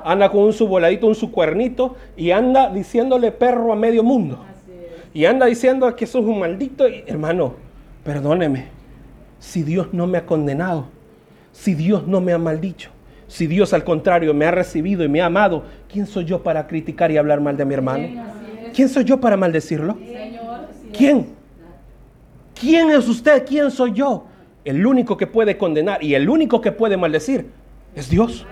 [0.05, 4.39] anda con un su voladito, un su cuernito y anda diciéndole perro a medio mundo.
[5.13, 6.85] Y anda diciendo que eso es un maldito.
[6.85, 7.55] hermano,
[8.03, 8.67] perdóneme,
[9.39, 10.87] si Dios no me ha condenado,
[11.51, 12.91] si Dios no me ha maldicho,
[13.27, 16.67] si Dios al contrario me ha recibido y me ha amado, ¿quién soy yo para
[16.67, 18.07] criticar y hablar mal de mi hermano?
[18.73, 19.97] ¿Quién soy yo para maldecirlo?
[20.91, 21.27] ¿Quién?
[22.59, 23.45] ¿Quién es usted?
[23.45, 24.25] ¿Quién soy yo?
[24.65, 27.47] El único que puede condenar y el único que puede maldecir
[27.95, 28.45] es Dios.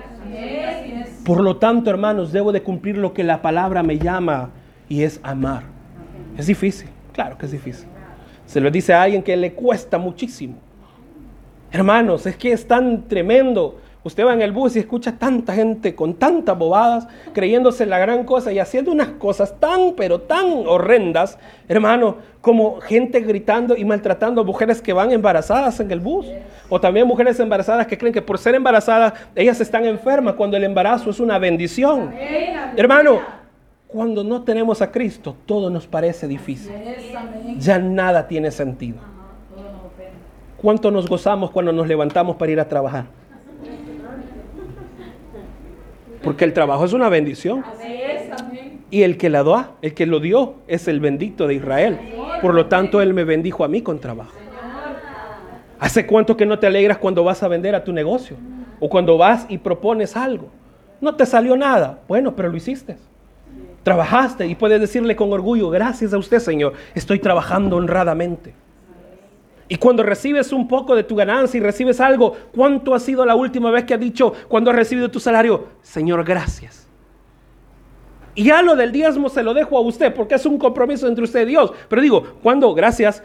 [1.28, 4.52] Por lo tanto, hermanos, debo de cumplir lo que la palabra me llama
[4.88, 5.64] y es amar.
[6.38, 7.86] Es difícil, claro que es difícil.
[8.46, 10.56] Se lo dice a alguien que le cuesta muchísimo.
[11.70, 13.78] Hermanos, es que es tan tremendo.
[14.08, 18.24] Usted va en el bus y escucha tanta gente con tantas bobadas, creyéndose la gran
[18.24, 24.40] cosa y haciendo unas cosas tan, pero tan horrendas, hermano, como gente gritando y maltratando
[24.40, 26.26] a mujeres que van embarazadas en el bus.
[26.70, 30.64] O también mujeres embarazadas que creen que por ser embarazadas ellas están enfermas cuando el
[30.64, 32.14] embarazo es una bendición.
[32.78, 33.20] Hermano,
[33.90, 36.72] cuando no tenemos a Cristo, todo nos parece difícil.
[37.60, 39.00] Ya nada tiene sentido.
[40.62, 43.18] ¿Cuánto nos gozamos cuando nos levantamos para ir a trabajar?
[46.28, 47.64] Porque el trabajo es una bendición.
[48.92, 51.98] Y el que la da, el que lo dio, es el bendito de Israel.
[52.42, 54.34] Por lo tanto, Él me bendijo a mí con trabajo.
[55.80, 58.36] ¿Hace cuánto que no te alegras cuando vas a vender a tu negocio?
[58.82, 60.50] O cuando vas y propones algo.
[61.00, 62.02] No te salió nada.
[62.10, 62.98] Bueno, pero lo hiciste.
[63.84, 68.54] Trabajaste y puedes decirle con orgullo, gracias a usted, Señor, estoy trabajando honradamente.
[69.70, 73.36] Y cuando recibes un poco de tu ganancia y recibes algo, ¿cuánto ha sido la
[73.36, 75.68] última vez que has dicho cuando has recibido tu salario?
[75.82, 76.88] Señor, gracias.
[78.34, 81.24] Y ya lo del diezmo se lo dejo a usted porque es un compromiso entre
[81.24, 81.74] usted y Dios.
[81.90, 83.24] Pero digo, cuando gracias,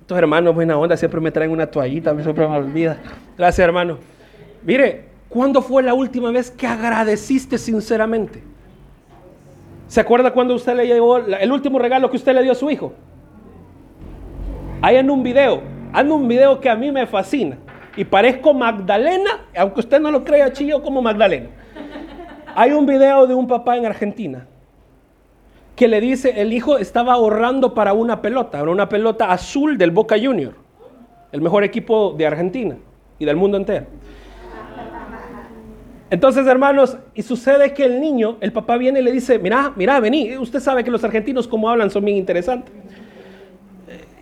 [0.00, 2.98] estos hermanos buena onda siempre me traen una toallita, siempre me olvida.
[3.38, 3.98] Gracias, hermano.
[4.62, 8.42] Mire, ¿cuándo fue la última vez que agradeciste sinceramente?
[9.88, 12.68] ¿Se acuerda cuando usted le llevó el último regalo que usted le dio a su
[12.68, 12.92] hijo?
[14.82, 15.62] Hay en un video,
[15.92, 17.58] ando un video que a mí me fascina.
[17.96, 21.48] Y parezco Magdalena, aunque usted no lo crea, chillo como Magdalena.
[22.54, 24.46] Hay un video de un papá en Argentina
[25.74, 30.16] que le dice, el hijo estaba ahorrando para una pelota, una pelota azul del Boca
[30.18, 30.54] Junior,
[31.32, 32.76] el mejor equipo de Argentina
[33.18, 33.86] y del mundo entero.
[36.08, 39.98] Entonces, hermanos, y sucede que el niño, el papá viene y le dice, mira, mira,
[40.00, 42.72] vení, usted sabe que los argentinos como hablan son bien interesantes.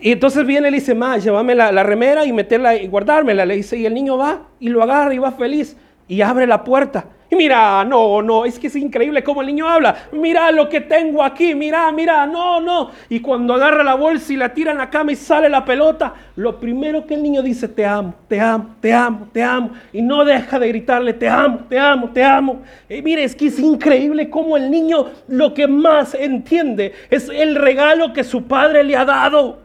[0.04, 3.46] Y entonces viene y le dice, ma, llévame la, remera y meterla y guardármela.
[3.46, 6.62] Le dice, y el niño va y lo agarra y va feliz y abre la
[6.62, 7.06] puerta.
[7.30, 9.96] Y mira, no, no, es que es increíble cómo el niño habla.
[10.12, 12.90] Mira lo que tengo aquí, mira, mira, no, no.
[13.08, 16.12] Y cuando agarra la bolsa y la tira en la cama y sale la pelota,
[16.36, 19.70] lo primero que el niño dice, te amo, te amo, te amo, te amo.
[19.90, 22.60] Y no deja de gritarle, te amo, te amo, te amo.
[22.90, 27.54] Y mire, es que es increíble cómo el niño lo que más entiende es el
[27.54, 29.63] regalo que su padre le ha dado.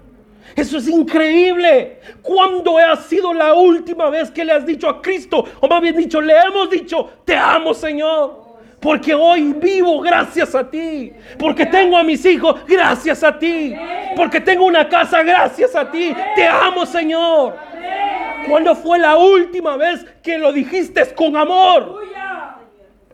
[0.56, 2.00] Eso es increíble.
[2.22, 5.96] ¿Cuándo ha sido la última vez que le has dicho a Cristo, o más bien
[5.96, 8.50] dicho, le hemos dicho, te amo Señor?
[8.80, 11.12] Porque hoy vivo gracias a ti.
[11.38, 13.76] Porque tengo a mis hijos gracias a ti.
[14.16, 16.14] Porque tengo una casa gracias a ti.
[16.36, 17.56] Te amo Señor.
[18.48, 21.98] ¿Cuándo fue la última vez que lo dijiste con amor?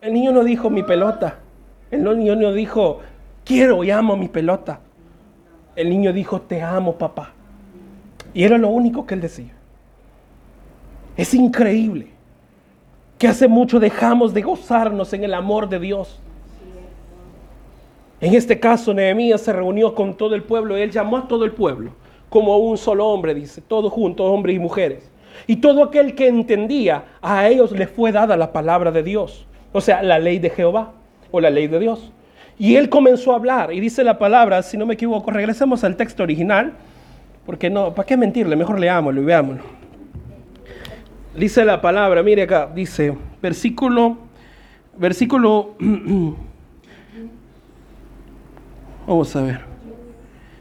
[0.01, 1.39] El niño no dijo mi pelota.
[1.89, 2.99] El niño no dijo
[3.43, 4.81] quiero y amo mi pelota.
[5.75, 7.33] El niño dijo, te amo papá.
[8.33, 9.53] Y era lo único que él decía.
[11.17, 12.07] Es increíble
[13.17, 16.19] que hace mucho dejamos de gozarnos en el amor de Dios.
[18.19, 21.45] En este caso, Nehemías se reunió con todo el pueblo y él llamó a todo
[21.45, 21.91] el pueblo
[22.29, 25.09] como un solo hombre, dice, todos juntos, hombres y mujeres.
[25.47, 29.79] Y todo aquel que entendía, a ellos les fue dada la palabra de Dios, o
[29.79, 30.91] sea, la ley de Jehová
[31.31, 32.11] o la ley de Dios.
[32.57, 35.97] Y él comenzó a hablar y dice la palabra, si no me equivoco, regresemos al
[35.97, 36.73] texto original,
[37.45, 38.55] porque no, ¿para qué mentirle?
[38.55, 39.63] Mejor leámoslo y veámoslo.
[41.37, 44.17] Dice la palabra, mire acá, dice, versículo,
[44.97, 45.75] versículo,
[49.05, 49.74] vamos a ver.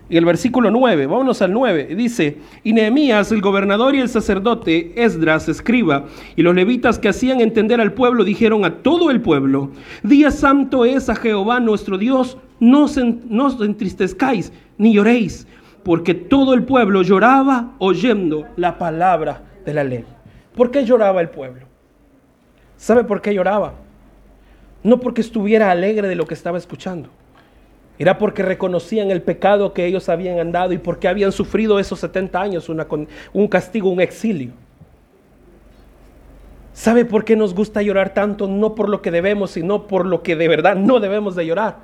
[0.08, 4.92] Y el versículo 9, vámonos al 9, dice, y Nehemías, el gobernador y el sacerdote,
[5.02, 6.04] Esdras, escriba,
[6.36, 9.70] y los levitas que hacían entender al pueblo, dijeron a todo el pueblo,
[10.02, 12.86] día santo es a Jehová nuestro Dios, no,
[13.28, 15.46] no os entristezcáis ni lloréis,
[15.82, 20.04] porque todo el pueblo lloraba oyendo la palabra de la ley.
[20.54, 21.66] ¿Por qué lloraba el pueblo?
[22.76, 23.72] ¿Sabe por qué lloraba?
[24.82, 27.08] No porque estuviera alegre de lo que estaba escuchando
[27.98, 32.40] era porque reconocían el pecado que ellos habían andado y porque habían sufrido esos 70
[32.40, 32.68] años,
[33.32, 34.52] un castigo, un exilio.
[36.72, 38.48] ¿Sabe por qué nos gusta llorar tanto?
[38.48, 41.76] No por lo que debemos, sino por lo que de verdad no debemos de llorar.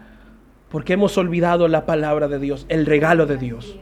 [0.68, 3.78] Porque hemos olvidado la palabra de Dios, el regalo de Dios.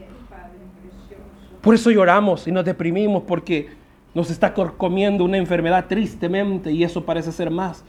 [1.61, 3.69] Por eso lloramos y nos deprimimos porque
[4.13, 7.83] nos está comiendo una enfermedad tristemente y eso parece ser más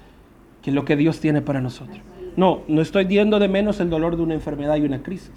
[0.62, 2.00] que lo que Dios tiene para nosotros.
[2.36, 5.32] No, no estoy diciendo de menos el dolor de una enfermedad y una crisis.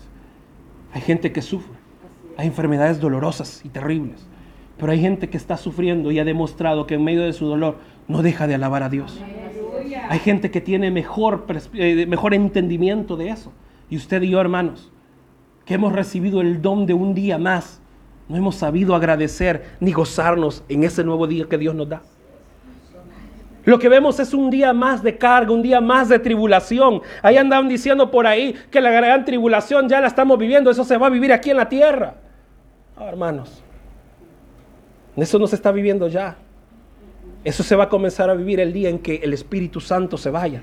[0.94, 1.74] Hay gente que sufre.
[2.38, 4.28] Hay enfermedades dolorosas y terribles.
[4.78, 7.78] Pero hay gente que está sufriendo y ha demostrado que en medio de su dolor
[8.08, 9.22] no deja de alabar a Dios.
[10.10, 13.52] Hay gente que tiene mejor, eh, mejor entendimiento de eso.
[13.90, 14.92] Y usted y yo, hermanos,
[15.66, 17.82] que hemos recibido el don de un día más,
[18.28, 22.02] no hemos sabido agradecer ni gozarnos en ese nuevo día que Dios nos da.
[23.66, 27.02] Lo que vemos es un día más de carga, un día más de tribulación.
[27.22, 30.98] Ahí andaban diciendo por ahí que la gran tribulación ya la estamos viviendo, eso se
[30.98, 32.16] va a vivir aquí en la tierra.
[33.00, 33.64] hermanos,
[35.16, 36.36] eso no se está viviendo ya.
[37.44, 40.30] Eso se va a comenzar a vivir el día en que el Espíritu Santo se
[40.30, 40.62] vaya.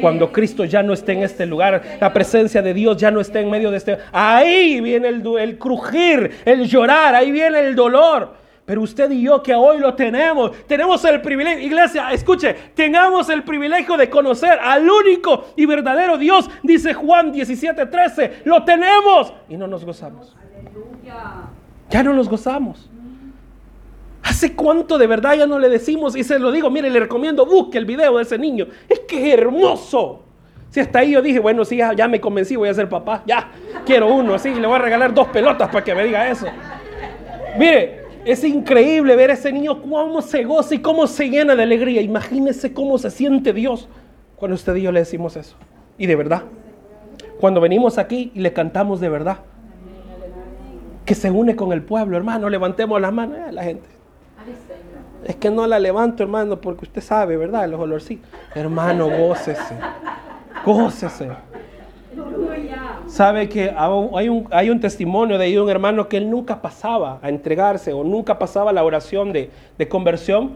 [0.00, 3.40] Cuando Cristo ya no esté en este lugar, la presencia de Dios ya no esté
[3.40, 3.98] en medio de este...
[4.12, 8.39] Ahí viene el, el crujir, el llorar, ahí viene el dolor.
[8.70, 13.42] Pero usted y yo que hoy lo tenemos, tenemos el privilegio, iglesia, escuche, tengamos el
[13.42, 19.66] privilegio de conocer al único y verdadero Dios, dice Juan 17:13, lo tenemos y no
[19.66, 20.36] nos gozamos.
[21.90, 22.88] Ya no nos gozamos.
[24.22, 26.14] ¿Hace cuánto de verdad ya no le decimos?
[26.14, 28.68] Y se lo digo, mire, le recomiendo, busque el video de ese niño.
[28.88, 30.22] Es que es hermoso.
[30.68, 33.24] Si hasta ahí yo dije, bueno, sí, ya, me convencí, voy a ser papá.
[33.26, 33.50] Ya,
[33.84, 36.46] quiero uno, así, le voy a regalar dos pelotas para que me diga eso.
[37.58, 41.62] Mire, es increíble ver a ese niño cómo se goza y cómo se llena de
[41.62, 42.02] alegría.
[42.02, 43.88] Imagínese cómo se siente Dios
[44.36, 45.56] cuando usted y yo le decimos eso.
[45.98, 46.42] Y de verdad.
[47.40, 49.38] Cuando venimos aquí y le cantamos de verdad.
[51.04, 52.48] Que se une con el pueblo, hermano.
[52.50, 53.38] Levantemos las manos.
[53.38, 53.88] a eh, la gente.
[55.24, 57.68] Es que no la levanto, hermano, porque usted sabe, ¿verdad?
[57.68, 58.28] Los olorcitos.
[58.54, 59.74] Hermano, gócese.
[60.64, 61.30] Gócese.
[63.20, 68.02] Sabe que hay un, testimonio de un hermano que él nunca pasaba a entregarse o
[68.02, 70.52] nunca pasaba la oración de, de conversión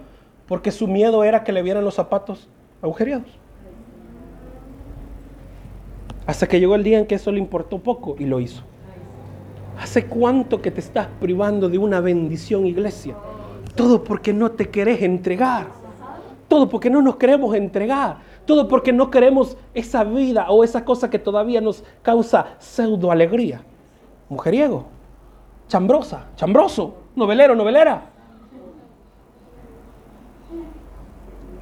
[0.49, 2.49] porque su miedo era que le vieran los zapatos
[2.81, 3.29] agujereados.
[6.25, 8.63] Hasta que llegó el día en que eso le importó poco y lo hizo.
[9.79, 13.15] ¿Hace cuánto que te estás privando de una bendición, iglesia?
[13.75, 15.67] Todo porque no te querés entregar.
[16.49, 18.21] Todo porque no nos queremos entregar.
[18.47, 23.63] Todo porque no queremos esa vida o esa cosa que todavía nos causa pseudo alegría.
[24.29, 24.87] Mujeriego,
[25.69, 28.11] chambrosa, chambroso, novelero, novelera.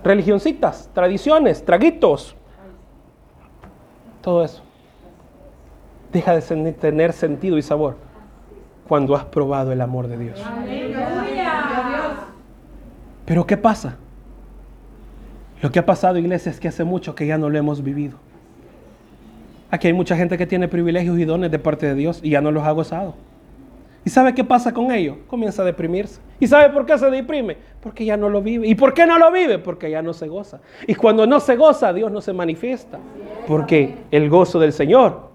[0.02, 2.34] Religioncitas, tradiciones, traguitos.
[4.20, 4.62] Todo eso.
[6.12, 7.96] Deja de tener sentido y sabor
[8.88, 10.42] cuando has probado el amor de Dios.
[13.24, 13.96] Pero ¿qué pasa?
[15.62, 18.18] Lo que ha pasado, iglesia, es que hace mucho que ya no lo hemos vivido.
[19.70, 22.40] Aquí hay mucha gente que tiene privilegios y dones de parte de Dios y ya
[22.40, 23.14] no los ha gozado.
[24.04, 25.18] ¿Y sabe qué pasa con ello?
[25.28, 26.20] Comienza a deprimirse.
[26.40, 27.58] ¿Y sabe por qué se deprime?
[27.80, 28.66] Porque ya no lo vive.
[28.66, 29.60] ¿Y por qué no lo vive?
[29.60, 30.60] Porque ya no se goza.
[30.88, 32.98] Y cuando no se goza, Dios no se manifiesta.
[33.46, 35.30] Porque el gozo del Señor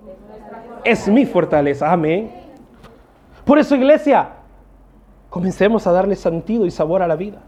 [0.83, 1.89] es mi fortaleza.
[1.89, 2.29] Amén.
[3.45, 4.31] Por eso, iglesia,
[5.29, 7.46] comencemos a darle sentido y sabor a la vida.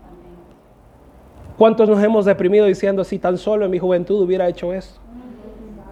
[1.59, 4.97] ¿Cuántos nos hemos deprimido diciendo si tan solo en mi juventud hubiera hecho eso?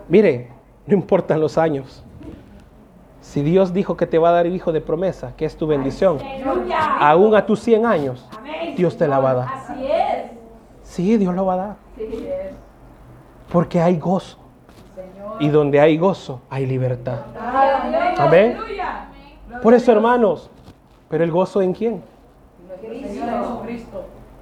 [0.07, 0.47] Mire,
[0.85, 2.05] no importan los años.
[3.19, 5.67] Si Dios dijo que te va a dar el hijo de promesa, que es tu
[5.67, 6.19] bendición,
[7.01, 8.25] aún a tus 100 años,
[8.77, 9.49] Dios te la va a dar.
[10.83, 11.75] Sí, Dios lo va a dar.
[13.51, 14.37] Porque hay gozo.
[15.41, 17.19] Y donde hay gozo, hay libertad.
[18.17, 18.57] Amén.
[19.61, 20.49] Por eso, hermanos,
[21.09, 22.01] pero el gozo en quién?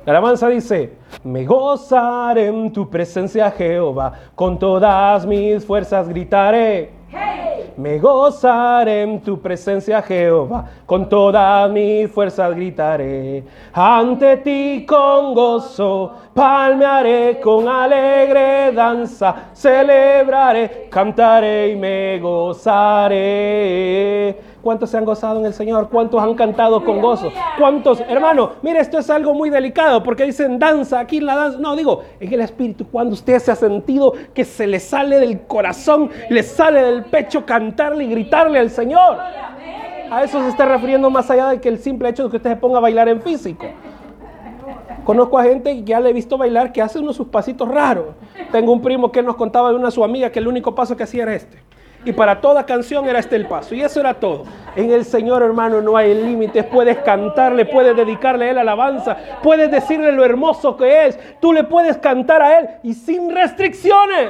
[0.05, 6.91] La alabanza dice, me gozaré en tu presencia, Jehová, con todas mis fuerzas gritaré.
[7.75, 13.43] Me gozaré en tu presencia, Jehová, con todas mis fuerzas gritaré.
[13.73, 23.55] Ante ti con gozo palmearé, con alegre danza celebraré, cantaré y me gozaré.
[24.65, 25.89] ¿Cuántos se han gozado en el Señor?
[25.89, 27.31] ¿Cuántos han cantado con gozo?
[27.59, 27.99] ¿Cuántos?
[27.99, 31.59] Hermano, mire, esto es algo muy delicado porque dicen danza, aquí la danza.
[31.59, 35.41] No, digo, en el Espíritu, cuando usted se ha sentido que se le sale del
[35.41, 39.17] corazón, le sale del pecho cantarle y gritarle al Señor.
[40.09, 42.49] A eso se está refiriendo más allá de que el simple hecho de que usted
[42.49, 43.67] se ponga a bailar en físico.
[45.03, 48.15] Conozco a gente que ya le he visto bailar que hace unos sus pasitos raros.
[48.51, 51.03] Tengo un primo que nos contaba de una su amiga que el único paso que
[51.03, 51.59] hacía era este.
[52.05, 53.73] Y para toda canción era este el paso.
[53.73, 54.43] Y eso era todo.
[54.75, 56.63] En el Señor, hermano, no hay límites.
[56.65, 61.19] Puedes cantarle, puedes dedicarle a Él alabanza, puedes decirle lo hermoso que es.
[61.41, 64.29] Tú le puedes cantar a Él y sin restricciones.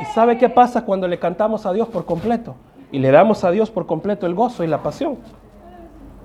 [0.00, 2.56] ¿Y sabe qué pasa cuando le cantamos a Dios por completo?
[2.90, 5.18] Y le damos a Dios por completo el gozo y la pasión.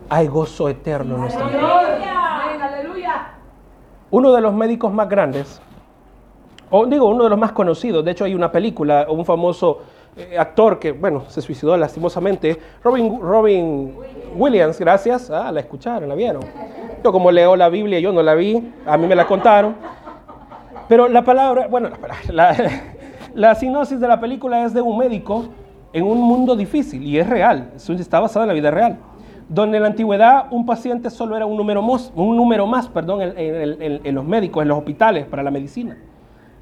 [0.10, 3.34] Hay gozo eterno en nuestra vida.
[4.10, 5.62] Uno de los médicos más grandes,
[6.70, 9.82] o digo uno de los más conocidos, de hecho hay una película, un famoso
[10.18, 13.94] eh, actor que, bueno, se suicidó lastimosamente, Robin, Robin
[14.36, 16.42] Williams, gracias, ah, la escucharon, la vieron.
[17.04, 19.76] Yo como leo la Biblia, yo no la vi, a mí me la contaron.
[20.88, 21.90] Pero la palabra, bueno,
[22.30, 22.56] la,
[23.36, 25.50] la, sinopsis de la película es de un médico
[25.94, 28.98] en un mundo difícil y es real, está basada en la vida real,
[29.48, 33.20] donde en la antigüedad un paciente solo era un número más, un número más perdón,
[33.22, 35.96] en los médicos, en los hospitales, para la medicina.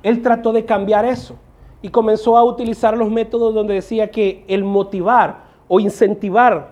[0.03, 1.37] Él trató de cambiar eso
[1.85, 6.69] y comenzó a utilizar los métodos donde decía que el motivar o incentivar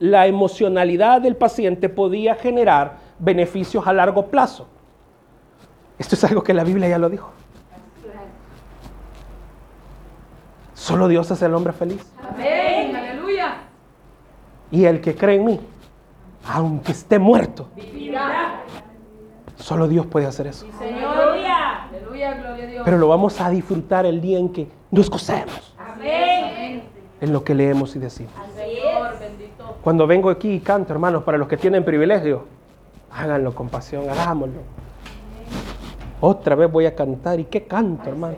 [0.00, 4.66] la emocionalidad del paciente podía generar beneficios a largo plazo.
[6.00, 7.30] Esto es algo que la Biblia ya lo dijo.
[10.74, 12.04] Solo Dios es el hombre feliz.
[12.20, 12.96] Amén.
[12.96, 13.54] Aleluya.
[14.72, 15.60] Y el que cree en mí,
[16.44, 18.62] aunque esté muerto, Vivirá.
[19.54, 20.66] solo Dios puede hacer eso.
[20.76, 21.30] Señor.
[21.88, 22.34] Aleluya.
[22.34, 22.82] Gloria a Dios.
[22.84, 26.82] Pero lo vamos a disfrutar el día en que nos gocemos Amén.
[27.20, 28.32] en lo que leemos y decimos.
[28.54, 29.76] Señor, bendito.
[29.82, 32.44] Cuando vengo aquí y canto, hermanos, para los que tienen privilegio,
[33.10, 34.60] háganlo con pasión, hagámoslo.
[36.20, 37.40] Otra vez voy a cantar.
[37.40, 38.36] ¿Y qué canto, hermano?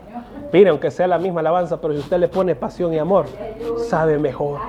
[0.52, 3.26] Mire, aunque sea la misma alabanza, pero si usted le pone pasión y amor,
[3.88, 4.60] sabe mejor.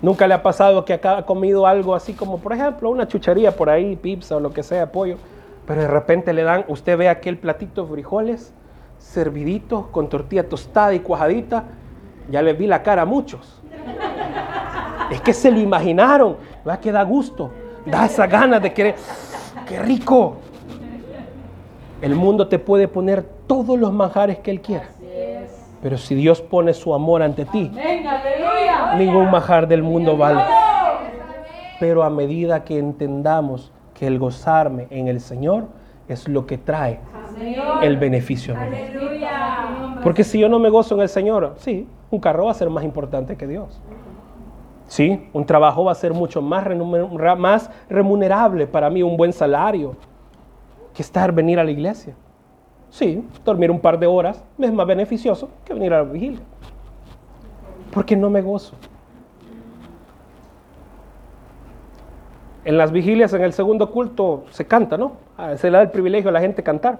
[0.00, 3.54] Nunca le ha pasado que acá ha comido algo así como, por ejemplo, una chuchería
[3.54, 5.16] por ahí, pizza o lo que sea, pollo,
[5.66, 8.52] pero de repente le dan, usted ve aquel platito de frijoles,
[8.98, 11.64] servidito, con tortilla tostada y cuajadita,
[12.30, 13.60] ya les vi la cara a muchos.
[15.10, 16.36] Es que se lo imaginaron,
[16.66, 17.50] va que da gusto,
[17.84, 18.94] da esa ganas de querer,
[19.68, 20.36] qué rico.
[22.00, 24.86] El mundo te puede poner todos los manjares que él quiera,
[25.80, 27.70] pero si Dios pone su amor ante ti,
[28.96, 30.42] ningún manjar del mundo vale.
[31.78, 35.68] Pero a medida que entendamos que el gozarme en el Señor
[36.08, 36.98] es lo que trae
[37.38, 37.84] Señor.
[37.84, 38.56] el beneficio.
[38.58, 40.00] Aleluya.
[40.02, 42.68] Porque si yo no me gozo en el Señor, sí, un carro va a ser
[42.68, 43.80] más importante que Dios.
[44.88, 46.66] Sí, un trabajo va a ser mucho más,
[47.38, 49.94] más remunerable para mí, un buen salario,
[50.92, 52.16] que estar, venir a la iglesia.
[52.90, 56.40] Sí, dormir un par de horas es más beneficioso que venir a la vigilia.
[57.92, 58.74] Porque no me gozo.
[62.64, 65.12] En las vigilias, en el segundo culto, se canta, ¿no?
[65.36, 66.98] Ah, Se le da el privilegio a la gente cantar.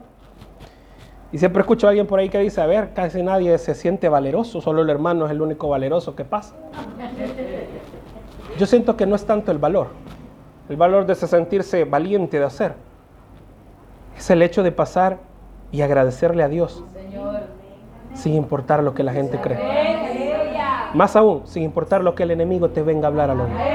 [1.32, 4.08] Y siempre escucho a alguien por ahí que dice, a ver, casi nadie se siente
[4.08, 6.54] valeroso, solo el hermano es el único valeroso que pasa.
[8.58, 9.88] Yo siento que no es tanto el valor,
[10.68, 12.74] el valor de sentirse valiente de hacer.
[14.16, 15.20] Es el hecho de pasar
[15.70, 16.84] y agradecerle a Dios
[18.12, 19.58] sin importar lo que la gente cree.
[20.92, 23.71] Más aún, sin importar lo que el enemigo te venga a hablar a lo oído.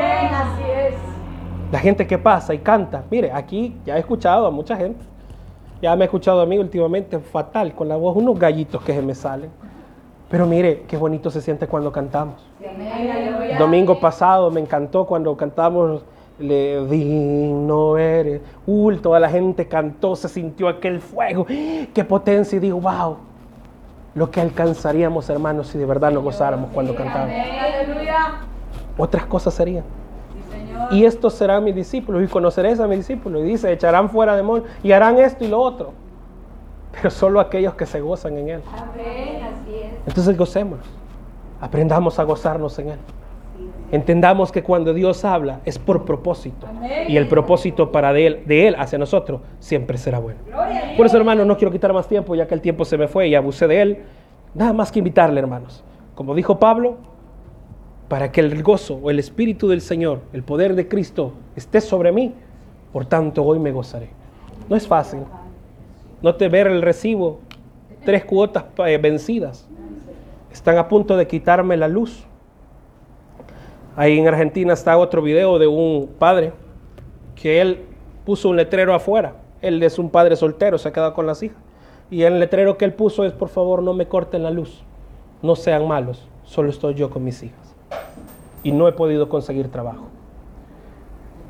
[1.72, 3.03] La gente que pasa y canta.
[3.11, 5.03] Mire, aquí ya he escuchado a mucha gente.
[5.82, 9.01] Ya me he escuchado a mí últimamente fatal, con la voz, unos gallitos que se
[9.01, 9.51] me salen.
[10.30, 12.45] Pero mire, qué bonito se siente cuando cantamos.
[13.59, 16.03] Domingo pasado me encantó cuando cantamos
[16.39, 18.41] Le digno eres.
[18.65, 21.45] Uh, toda la gente cantó, se sintió aquel fuego.
[21.45, 22.57] Qué potencia.
[22.57, 23.18] Y digo, wow,
[24.15, 27.32] lo que alcanzaríamos, hermanos, si de verdad nos gozáramos cuando cantamos.
[28.97, 29.84] Otras cosas serían.
[30.91, 33.41] Y estos serán mis discípulos y conoceréis a mis discípulos.
[33.43, 35.91] Y dice, echarán fuera demonios y harán esto y lo otro.
[36.91, 38.61] Pero solo aquellos que se gozan en Él.
[38.71, 39.43] Amén.
[39.43, 40.07] Así es.
[40.07, 40.86] Entonces gocémonos.
[41.59, 42.99] Aprendamos a gozarnos en Él.
[43.91, 46.67] Entendamos que cuando Dios habla es por propósito.
[46.67, 47.05] Amén.
[47.07, 50.39] Y el propósito para de él, de él hacia nosotros siempre será bueno.
[50.97, 53.28] Por eso, hermanos, no quiero quitar más tiempo, ya que el tiempo se me fue
[53.30, 54.03] y abusé de él.
[54.53, 55.84] Nada más que invitarle, hermanos.
[56.15, 56.97] Como dijo Pablo,
[58.08, 62.12] para que el gozo o el espíritu del Señor, el poder de Cristo, esté sobre
[62.12, 62.34] mí,
[62.93, 64.10] por tanto hoy me gozaré.
[64.70, 65.22] No es fácil.
[66.22, 67.39] No te ver el recibo,
[68.05, 69.68] tres cuotas eh, vencidas.
[70.51, 72.26] Están a punto de quitarme la luz.
[73.95, 76.53] Ahí en Argentina está otro video de un padre
[77.36, 77.82] que él
[78.26, 79.36] puso un letrero afuera.
[79.62, 81.58] Él es un padre soltero, se ha quedado con las hijas.
[82.10, 84.84] Y el letrero que él puso es, por favor, no me corten la luz.
[85.41, 87.76] No sean malos, solo estoy yo con mis hijas.
[88.68, 90.07] Y no he podido conseguir trabajo.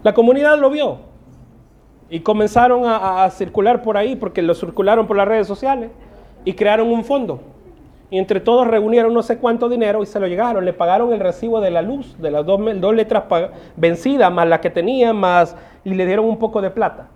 [0.03, 0.99] La comunidad lo vio
[2.11, 5.89] y comenzaron a, circular por ahí, porque lo circularon por las redes sociales,
[6.45, 7.39] y crearon un fondo.
[8.11, 10.63] Y entre todos reunieron no sé cuánto dinero y se lo llegaron.
[10.63, 13.24] Le pagaron el recibo de la luz, de las dos, dos letras
[13.76, 17.07] vencidas, más la que tenía, más, y le dieron un poco de plata.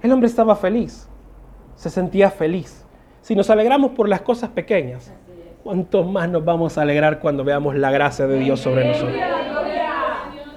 [0.00, 1.10] El hombre estaba feliz,
[1.74, 2.86] se sentía feliz.
[3.20, 5.12] Si nos alegramos por las cosas pequeñas,
[5.62, 9.16] ¿cuánto más nos vamos a alegrar cuando veamos la gracia de Dios sobre nosotros?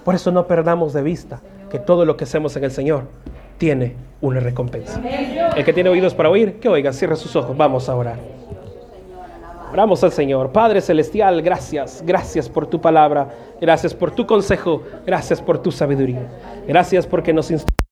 [0.03, 3.05] Por eso no perdamos de vista que todo lo que hacemos en el Señor
[3.57, 5.01] tiene una recompensa.
[5.55, 8.17] El que tiene oídos para oír, que oiga, cierre sus ojos, vamos a orar.
[9.71, 10.51] Oramos al Señor.
[10.51, 13.29] Padre Celestial, gracias, gracias por tu palabra,
[13.59, 16.27] gracias por tu consejo, gracias por tu sabiduría,
[16.67, 17.82] gracias porque nos instruyes.